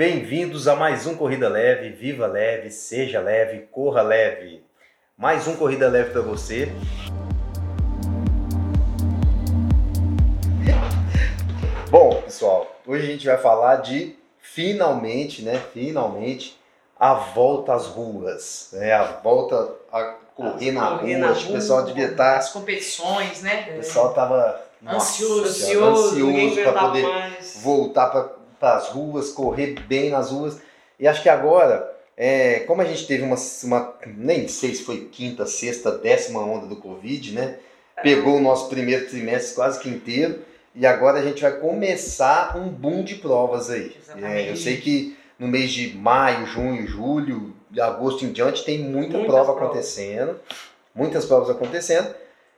[0.00, 1.90] Bem-vindos a mais um Corrida Leve.
[1.90, 4.64] Viva leve, seja leve, corra leve.
[5.14, 6.72] Mais um Corrida Leve para você.
[11.90, 15.62] Bom, pessoal, hoje a gente vai falar de finalmente, né?
[15.74, 16.58] Finalmente
[16.98, 18.94] a volta às ruas, né?
[18.94, 21.28] A volta a correr na correr rua.
[21.28, 22.38] na que o rua, pessoal devia estar.
[22.38, 23.68] As competições, né?
[23.72, 27.60] O pessoal tava Ansioso, Ansioso, ansioso para poder mais.
[27.62, 30.58] voltar para as ruas, correr bem nas ruas.
[30.98, 35.08] E acho que agora, é, como a gente teve uma, uma, nem sei se foi
[35.10, 37.56] quinta, sexta, décima onda do Covid, né?
[38.02, 40.40] Pegou o nosso primeiro trimestre quase que inteiro.
[40.74, 43.96] E agora a gente vai começar um boom de provas aí.
[44.22, 49.18] É, eu sei que no mês de maio, junho, julho, agosto em diante tem muita
[49.18, 49.68] Muitas prova provas.
[49.68, 50.36] acontecendo.
[50.94, 52.14] Muitas provas acontecendo.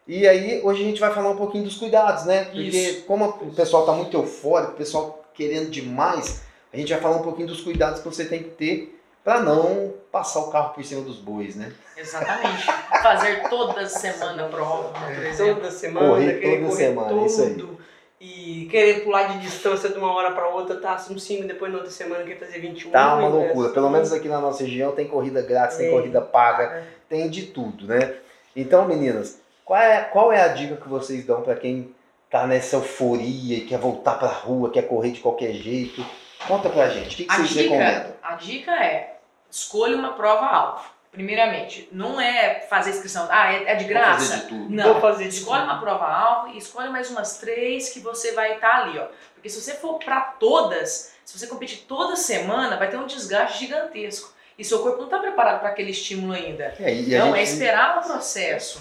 [0.07, 2.45] E aí, hoje a gente vai falar um pouquinho dos cuidados, né?
[2.45, 3.03] Porque Isso.
[3.03, 7.23] como o pessoal está muito eufórico, o pessoal querendo demais, a gente vai falar um
[7.23, 11.03] pouquinho dos cuidados que você tem que ter para não passar o carro por cima
[11.03, 11.73] dos bois, né?
[11.97, 12.65] Exatamente.
[13.03, 15.55] Fazer toda semana prova, né, por exemplo.
[15.57, 17.27] Toda semana, Correr querer toda correr semana, tudo.
[17.27, 17.83] isso aí.
[18.25, 21.79] E querer pular de distância de uma hora para outra, tá um 5, depois na
[21.79, 22.91] outra semana quer fazer 21.
[22.93, 23.29] Tá uma né?
[23.29, 23.71] loucura.
[23.71, 25.91] Pelo menos aqui na nossa região tem corrida grátis, tem É.
[25.91, 28.15] corrida paga, tem de tudo, né?
[28.55, 31.93] Então, meninas, qual é, qual é a dica que vocês dão para quem
[32.33, 36.05] tá nessa euforia e quer voltar pra rua, quer correr de qualquer jeito?
[36.49, 38.13] Conta pra gente, o que, que A vocês dica, recomendam?
[38.23, 39.19] a dica é
[39.51, 40.83] escolha uma prova-alvo.
[41.13, 44.19] Primeiramente, não é fazer inscrição, ah, é, é de Vou graça.
[44.31, 44.71] fazer de tudo.
[44.71, 45.71] Não, Vou fazer de escolhe tudo.
[45.73, 49.07] uma prova-alvo e escolhe mais umas três que você vai estar ali, ó.
[49.35, 53.59] Porque se você for pra todas, se você competir toda semana, vai ter um desgaste
[53.59, 54.33] gigantesco.
[54.59, 56.75] E seu corpo não está preparado para aquele estímulo ainda.
[56.81, 58.81] É, e, a Não, é gente, esperar o processo.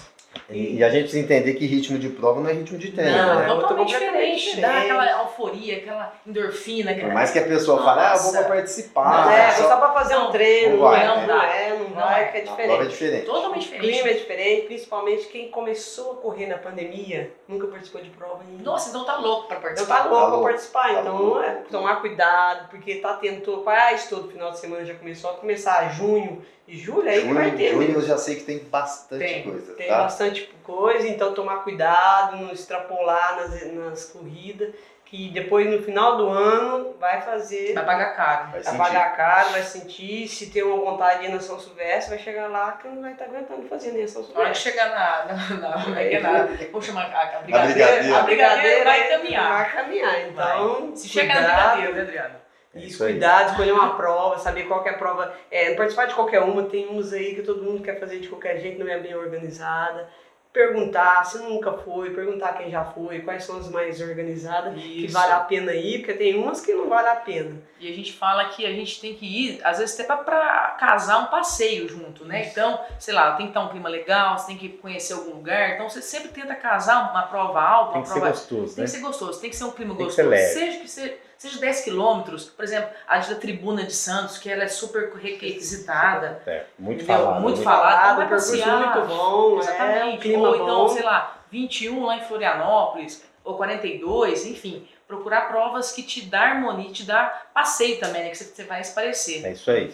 [0.50, 3.16] E e a gente precisa entender que ritmo de prova não é ritmo de treino,
[3.16, 3.44] Não, né?
[3.44, 4.60] é totalmente completamente diferente.
[4.60, 4.90] Dá diferente.
[4.92, 6.90] aquela euforia, aquela endorfina.
[6.92, 7.14] Por Aquela...
[7.14, 8.54] mais que a pessoa fale, ah, eu vou pra Nossa.
[8.54, 9.26] participar.
[9.26, 11.26] Não, é, só- só pra fazer um Não, treino, não vai, não, né?
[11.26, 12.28] não é, não Não vai, é.
[12.28, 12.90] que é a prova é diferente.
[12.90, 13.26] diferente.
[13.26, 13.92] Totalmente O diferente.
[13.92, 18.62] clima é diferente, principalmente quem começou a correr na pandemia, nunca participou de prova ainda.
[18.62, 19.96] Nossa, então tá louco pra Eu participar.
[19.98, 20.36] tá louco louco.
[20.38, 21.40] pra participar, Tá então louco.
[21.42, 25.88] é tomar cuidado, porque tá tendo quase todo final de semana já começou a começar
[25.92, 27.68] junho e julho, aí que vai Junho, ter.
[27.72, 27.96] junho mesmo.
[27.96, 29.98] eu já sei que tem bastante Tem, coisa, Tem tá?
[29.98, 30.21] bastante
[30.62, 34.74] coisa, então tomar cuidado, não extrapolar nas, nas corridas,
[35.04, 38.42] que depois no final do ano vai fazer, Vai pagar caro.
[38.44, 38.78] Vai vai sentir.
[38.78, 42.48] pagar caro, vai sentir, se tem uma vontade de ir na São Silvestre, vai chegar
[42.48, 44.72] lá que não vai estar aguentando fazer nem a São Na hora que Silvestre.
[44.72, 45.34] chegar na.
[45.58, 46.20] na, na, como é é?
[46.20, 47.74] Na- vamos chamar a, a brigadeira.
[47.74, 48.16] brigadeira.
[48.18, 49.52] A brigadeira vai caminhar.
[49.52, 50.96] Vai caminhar, então.
[50.96, 51.40] Se chega na
[51.74, 52.41] brigadeira, né, Adriano?
[52.74, 53.12] É Isso, isso aí.
[53.12, 55.34] cuidado, escolher uma prova, saber qual que é a prova.
[55.50, 58.58] É, participar de qualquer uma, tem uns aí que todo mundo quer fazer de qualquer
[58.60, 60.08] jeito, não é bem organizada.
[60.52, 65.14] Perguntar se nunca foi, perguntar quem já foi, quais são as mais organizadas, que Isso.
[65.14, 67.56] vale a pena ir, porque tem umas que não vale a pena.
[67.80, 70.76] E a gente fala que a gente tem que ir, às vezes até pra, pra
[70.78, 72.48] casar um passeio junto, né?
[72.50, 75.70] Então, sei lá, tem que estar um clima legal, você tem que conhecer algum lugar.
[75.70, 78.30] Então você sempre tenta casar uma prova alta, Tem uma que ser prova.
[78.30, 78.90] gostoso, Tem né?
[78.90, 80.42] que ser gostoso, tem que ser um clima Tem que ser gostoso.
[80.42, 80.52] leve.
[80.52, 84.48] Seja que seja, seja 10 quilômetros, por exemplo, a de da Tribuna de Santos, que
[84.48, 86.40] ela é super requisitada.
[86.46, 87.24] É, muito Entendeu?
[87.24, 87.42] falado.
[87.42, 87.64] Muito né?
[87.64, 88.02] falado.
[88.02, 88.94] então o vai passear.
[88.94, 90.16] muito bom, é, Exatamente.
[90.16, 90.88] um clima ou então, bom.
[90.88, 94.86] sei lá, 21 lá em Florianópolis, ou 42, enfim.
[95.08, 98.30] Procurar provas que te dá harmonia, te dá passeio também, né?
[98.30, 99.44] Que você- vai esparecer.
[99.44, 99.92] É isso aí.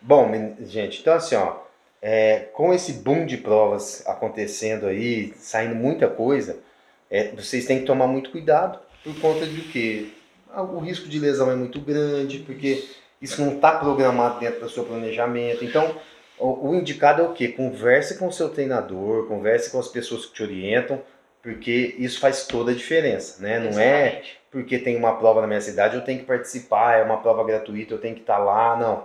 [0.00, 0.30] Bom,
[0.60, 1.56] gente, então assim, ó,
[2.00, 6.58] é, com esse boom de provas acontecendo aí, saindo muita coisa,
[7.10, 10.19] é, vocês têm que tomar muito cuidado por conta de que
[10.56, 12.84] o risco de lesão é muito grande, porque
[13.20, 15.64] isso não está programado dentro do seu planejamento.
[15.64, 15.94] Então,
[16.38, 17.48] o, o indicado é o quê?
[17.48, 21.00] Converse com o seu treinador, converse com as pessoas que te orientam,
[21.42, 23.58] porque isso faz toda a diferença, né?
[23.58, 24.40] Não é Exatamente.
[24.50, 27.94] porque tem uma prova na minha cidade, eu tenho que participar, é uma prova gratuita,
[27.94, 29.04] eu tenho que estar lá, não.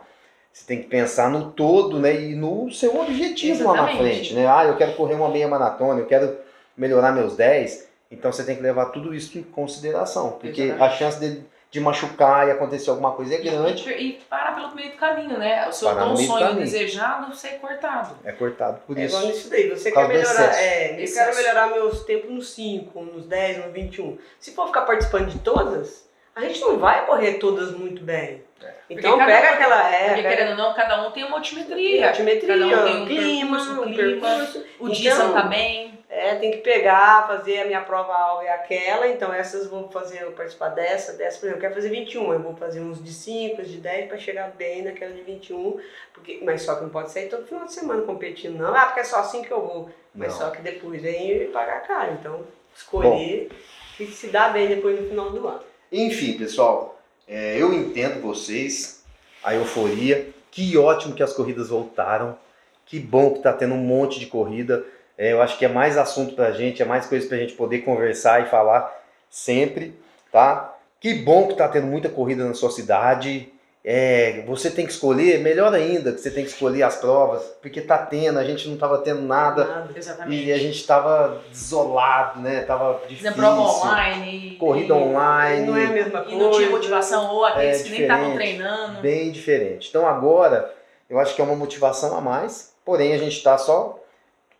[0.51, 2.15] Você tem que pensar no todo, né?
[2.15, 4.15] E no seu objetivo lá na Exatamente.
[4.15, 4.47] frente, né?
[4.47, 6.37] Ah, eu quero correr uma meia maratona, eu quero
[6.77, 7.84] melhorar meus 10.
[8.11, 10.97] Então você tem que levar tudo isso em consideração, porque a Exatamente.
[10.97, 14.91] chance de, de machucar e acontecer alguma coisa é grande, E, e parar pelo meio
[14.91, 15.67] do caminho, né?
[15.67, 16.59] O seu do sonho caminho.
[16.59, 18.15] desejado ser cortado.
[18.23, 19.15] é cortado por É isso.
[19.17, 19.69] igual nisso daí.
[19.69, 20.55] Você quer melhorar.
[20.55, 24.17] É, eu quero melhorar meus tempos nos 5, nos 10, no 21.
[24.39, 28.43] Se for ficar participando de todas, a gente não vai correr todas muito bem.
[28.89, 29.89] Então cada pega um- aquela.
[29.93, 32.07] É, Porque pega querendo ou não, cada um tem uma altimetria.
[32.07, 34.27] altimetria, Cada um tem um clima, percurso, um clima.
[34.29, 34.65] percurso.
[34.79, 35.84] O dia você Então- não tá bem.
[36.25, 40.23] É, tem que pegar, fazer a minha prova alvo é aquela, então essas vou fazer,
[40.23, 43.13] eu participar dessa, dessa, por exemplo, eu quero fazer 21, eu vou fazer uns de
[43.13, 45.79] 5, uns de 10 para chegar bem naquela de 21,
[46.13, 48.75] porque, mas só que não pode sair todo final de semana competindo, não.
[48.75, 49.89] Ah, porque é só assim que eu vou.
[50.15, 50.39] Mas Não.
[50.39, 52.41] só que depois vem pagar caro, então
[52.75, 53.49] escolher
[53.97, 55.61] que se dá bem depois no final do ano.
[55.91, 59.03] Enfim, pessoal, É, eu entendo vocês,
[59.43, 60.29] a euforia.
[60.51, 62.37] Que ótimo que as corridas voltaram.
[62.85, 64.85] Que bom que está tendo um monte de corrida.
[65.17, 67.39] É, eu acho que é mais assunto para a gente, é mais coisa para a
[67.39, 68.93] gente poder conversar e falar
[69.29, 69.97] sempre,
[70.31, 70.73] tá?
[70.99, 73.49] Que bom que está tendo muita corrida na sua cidade.
[73.87, 77.79] É, você tem que escolher, melhor ainda, que você tem que escolher as provas, porque
[77.81, 79.63] tá tendo, a gente não tava tendo nada.
[79.63, 79.93] Nada.
[79.95, 80.43] Exatamente.
[80.43, 82.61] E a gente tava desolado, né?
[82.63, 83.31] Tava difícil.
[83.31, 84.55] Fazendo prova online.
[84.59, 85.67] Corrida e, online.
[85.67, 86.37] Não é a mesma E coisa.
[86.37, 89.01] não tinha motivação, ou aqueles É que nem estavam treinando.
[89.01, 89.87] Bem diferente.
[89.89, 90.73] Então agora,
[91.07, 93.99] eu acho que é uma motivação a mais, porém a gente está só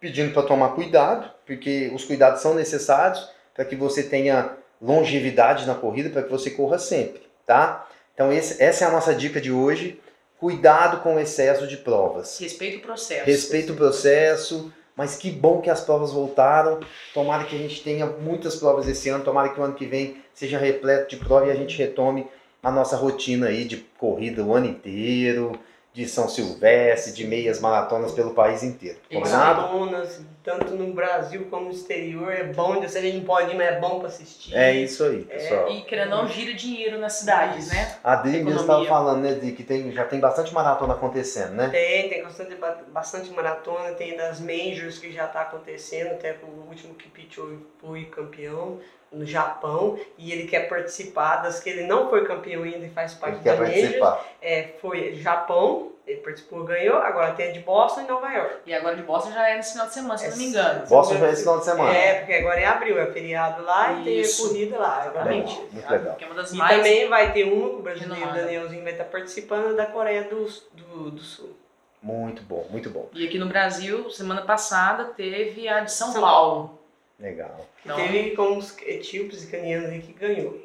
[0.05, 5.73] pedindo para tomar cuidado, porque os cuidados são necessários para que você tenha longevidade na
[5.73, 7.87] corrida, para que você corra sempre, tá?
[8.13, 9.99] Então esse- essa é a nossa dica de hoje.
[10.39, 12.37] Cuidado com o excesso de provas.
[12.39, 13.25] Respeita o processo.
[13.25, 16.79] Respeita o processo, mas que bom que as provas voltaram.
[17.11, 20.17] Tomara que a gente tenha muitas provas esse ano, tomara que o ano que vem
[20.35, 22.27] seja repleto de prova e a gente retome
[22.61, 25.53] a nossa rotina aí de corrida o ano inteiro,
[25.95, 28.97] de São Silvestre, de meias maratonas pelo país inteiro.
[29.09, 29.61] Combinado?
[29.61, 33.55] Maratonas, tanto no Brasil como no exterior, é bom, se a gente não pode ir,
[33.55, 34.53] mas é bom para assistir.
[34.53, 35.71] É isso aí, pessoal.
[35.71, 37.95] E querendo não, gira dinheiro nas cidades, né?
[38.03, 41.69] A Adri mesmo estava falando, né, de que tem, já tem bastante maratona acontecendo, né?
[41.69, 42.57] Tem, tem bastante,
[42.91, 48.03] bastante maratona, tem das majors que já está acontecendo, até o último que Pichou foi
[48.03, 48.81] campeão
[49.15, 53.13] no Japão, e ele quer participar das que ele não foi campeão ainda e faz
[53.13, 53.79] parte Ele quer da majors.
[53.81, 54.25] participar.
[54.41, 58.55] É, foi Japão, ele participou, ganhou, agora tem a de Boston e Nova York.
[58.65, 60.87] E agora de Boston já é nesse final de semana, se eu não me engano.
[60.87, 61.97] Boston já é esse final de semana.
[61.97, 65.01] É, porque agora é abril, é feriado lá e tem a corrida lá.
[65.07, 65.53] Exatamente.
[65.53, 66.17] Legal, muito legal.
[66.19, 66.75] É uma das E mais.
[66.77, 68.33] também vai ter um, o brasileiro.
[68.33, 71.55] Danielzinho vai estar participando da Coreia do, do, do Sul.
[72.03, 73.09] Muito bom, muito bom.
[73.13, 76.79] E aqui no Brasil, semana passada, teve a de São, São Paulo.
[77.19, 77.65] Legal.
[77.83, 80.59] Então- teve com os etíopes e canianos aí que ganhou.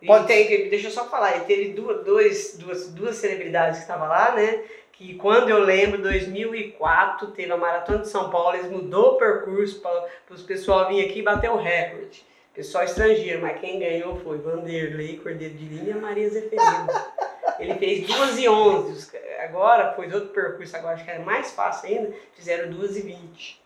[0.00, 3.82] E Pode- tem, deixa eu só falar, e teve duas, dois, duas, duas celebridades que
[3.82, 4.60] estavam lá, né?
[4.92, 9.80] Que quando eu lembro, 2004, teve a Maratona de São Paulo, eles mudou o percurso
[9.80, 12.24] para os pessoal vir aqui e bater o recorde.
[12.54, 16.86] Pessoal estrangeiro, mas quem ganhou foi Vanderlei Cordeiro de Lima e Maria Zeferino.
[17.58, 18.92] Ele fez 2 e 11.
[18.92, 22.96] Os ca- Agora, pôs outro percurso, agora acho que era mais fácil ainda, fizeram 2
[22.96, 23.62] e 20.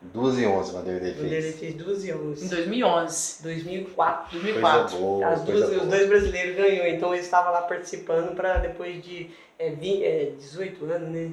[0.00, 1.58] 2 e 11, Vanderlei Vanderlei fez.
[1.58, 2.48] fez 2 e Em 11.
[2.48, 3.42] 2011.
[3.42, 4.30] 2004.
[4.30, 4.98] Coisa 2004.
[4.98, 9.30] boa, As duas, os dois brasileiros ganhou, então eles estavam lá participando para depois de
[9.58, 11.30] é, 20, é, 18 anos, né?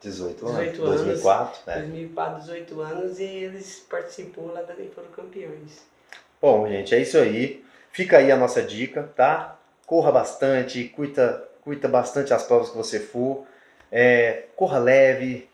[0.00, 0.58] 18 anos.
[0.58, 1.00] 18 anos.
[1.02, 1.78] 2004, né?
[1.78, 5.82] 2004, 18 anos e eles participou lá e foram campeões.
[6.40, 7.64] Bom, gente, é isso aí.
[7.90, 9.58] Fica aí a nossa dica, tá?
[9.86, 13.44] Corra bastante, curta, curta bastante as provas que você for.
[13.90, 15.48] É, corra leve,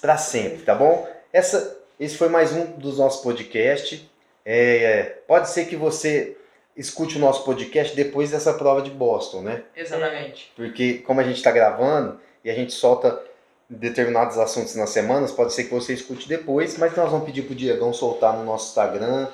[0.00, 1.08] pra sempre, tá bom?
[1.32, 4.02] Essa, esse foi mais um dos nossos podcasts.
[4.44, 6.36] É, pode ser que você
[6.76, 9.64] escute o nosso podcast depois dessa prova de Boston, né?
[9.76, 10.52] Exatamente.
[10.56, 13.20] Porque como a gente está gravando e a gente solta
[13.68, 17.54] determinados assuntos nas semanas, pode ser que você escute depois, mas nós vamos pedir pro
[17.54, 19.28] Diegão soltar no nosso Instagram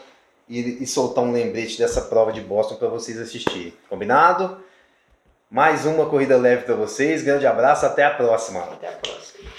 [0.49, 3.75] e, e soltar um lembrete dessa prova de Boston para vocês assistirem.
[3.89, 4.63] Combinado?
[5.51, 7.23] Mais uma corrida leve para vocês.
[7.23, 8.61] Grande abraço, até a próxima.
[8.65, 9.51] Até a próxima.